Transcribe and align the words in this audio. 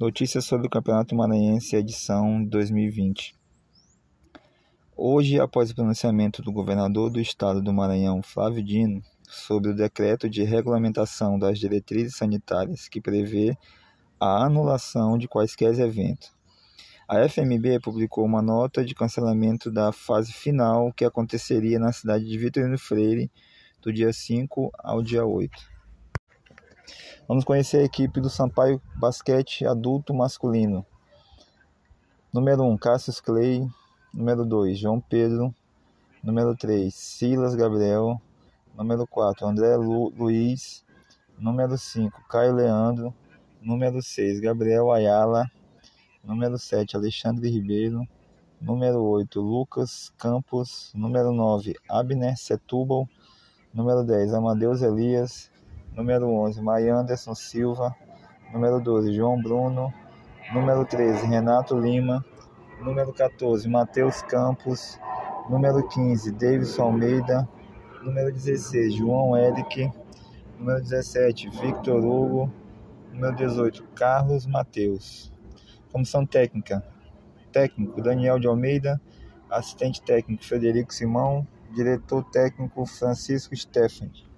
Notícias 0.00 0.44
sobre 0.44 0.66
o 0.66 0.70
Campeonato 0.70 1.14
Maranhense 1.14 1.76
edição 1.76 2.42
2020. 2.44 3.34
Hoje, 4.96 5.38
após 5.38 5.70
o 5.70 5.74
pronunciamento 5.74 6.42
do 6.42 6.50
governador 6.50 7.10
do 7.10 7.20
estado 7.20 7.62
do 7.62 7.72
Maranhão, 7.72 8.22
Flávio 8.22 8.64
Dino, 8.64 9.02
sobre 9.28 9.70
o 9.70 9.76
decreto 9.76 10.28
de 10.28 10.42
regulamentação 10.42 11.38
das 11.38 11.58
diretrizes 11.58 12.16
sanitárias 12.16 12.88
que 12.88 13.00
prevê 13.00 13.56
a 14.18 14.44
anulação 14.44 15.16
de 15.16 15.28
quaisquer 15.28 15.78
eventos, 15.78 16.32
a 17.08 17.28
FMB 17.28 17.78
publicou 17.80 18.24
uma 18.24 18.42
nota 18.42 18.84
de 18.84 18.94
cancelamento 18.94 19.70
da 19.70 19.92
fase 19.92 20.32
final 20.32 20.92
que 20.92 21.04
aconteceria 21.04 21.78
na 21.78 21.92
cidade 21.92 22.24
de 22.24 22.38
Vitorino 22.38 22.78
Freire 22.78 23.30
do 23.80 23.92
dia 23.92 24.12
5 24.12 24.70
ao 24.78 25.02
dia 25.02 25.24
8. 25.24 25.71
Vamos 27.28 27.44
conhecer 27.44 27.78
a 27.78 27.84
equipe 27.84 28.20
do 28.20 28.28
Sampaio 28.28 28.80
Basquete 28.96 29.64
Adulto 29.64 30.12
Masculino. 30.12 30.84
Número 32.32 32.62
1, 32.64 32.78
Cassius 32.78 33.20
Clay. 33.20 33.66
Número 34.12 34.44
2, 34.44 34.78
João 34.78 35.00
Pedro. 35.00 35.54
Número 36.22 36.56
3, 36.56 36.94
Silas 36.94 37.54
Gabriel. 37.54 38.20
Número 38.76 39.06
4, 39.06 39.46
André 39.46 39.76
Lu, 39.76 40.10
Luiz. 40.10 40.84
Número 41.38 41.76
5, 41.76 42.22
Caio 42.28 42.54
Leandro. 42.54 43.14
Número 43.60 44.00
6, 44.00 44.40
Gabriel 44.40 44.90
Ayala. 44.90 45.50
Número 46.24 46.58
7, 46.58 46.96
Alexandre 46.96 47.50
Ribeiro. 47.50 48.06
Número 48.60 49.02
8, 49.02 49.40
Lucas 49.40 50.12
Campos. 50.16 50.92
Número 50.94 51.32
9, 51.32 51.74
Abner 51.88 52.36
Setúbal. 52.36 53.08
Número 53.74 54.04
10, 54.04 54.34
Amadeus 54.34 54.82
Elias. 54.82 55.50
Número 55.96 56.26
11, 56.26 56.62
Maia 56.62 56.96
Anderson 56.96 57.34
Silva. 57.34 57.94
Número 58.50 58.80
12, 58.80 59.12
João 59.12 59.40
Bruno. 59.42 59.92
Número 60.54 60.86
13, 60.86 61.26
Renato 61.26 61.78
Lima. 61.78 62.24
Número 62.80 63.12
14, 63.12 63.68
Matheus 63.68 64.22
Campos. 64.22 64.98
Número 65.50 65.86
15, 65.86 66.32
Davidson 66.32 66.82
Almeida. 66.82 67.46
Número 68.02 68.32
16, 68.32 68.94
João 68.94 69.36
Eric. 69.36 69.92
Número 70.58 70.80
17, 70.80 71.50
Victor 71.50 72.02
Hugo. 72.02 72.50
Número 73.12 73.36
18, 73.36 73.84
Carlos 73.94 74.46
Mateus. 74.46 75.30
Comissão 75.92 76.24
técnica: 76.24 76.82
técnico 77.52 78.00
Daniel 78.00 78.38
de 78.38 78.46
Almeida, 78.46 78.98
assistente 79.50 80.00
técnico 80.00 80.42
Frederico 80.42 80.94
Simão, 80.94 81.46
diretor 81.74 82.24
técnico 82.30 82.86
Francisco 82.86 83.54
Stephanie. 83.54 84.31